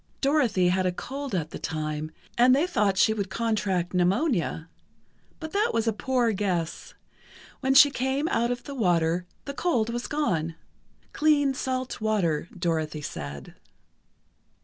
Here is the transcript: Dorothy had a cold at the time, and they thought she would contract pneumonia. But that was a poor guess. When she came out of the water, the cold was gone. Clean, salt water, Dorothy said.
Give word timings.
Dorothy 0.19 0.69
had 0.69 0.87
a 0.87 0.91
cold 0.91 1.35
at 1.35 1.51
the 1.51 1.59
time, 1.59 2.09
and 2.35 2.55
they 2.55 2.65
thought 2.65 2.97
she 2.97 3.13
would 3.13 3.29
contract 3.29 3.93
pneumonia. 3.93 4.67
But 5.39 5.51
that 5.51 5.73
was 5.75 5.87
a 5.87 5.93
poor 5.93 6.31
guess. 6.31 6.95
When 7.59 7.75
she 7.75 7.91
came 7.91 8.27
out 8.29 8.49
of 8.49 8.63
the 8.63 8.73
water, 8.73 9.27
the 9.45 9.53
cold 9.53 9.91
was 9.91 10.07
gone. 10.07 10.55
Clean, 11.13 11.53
salt 11.53 12.01
water, 12.01 12.49
Dorothy 12.57 13.01
said. 13.03 13.53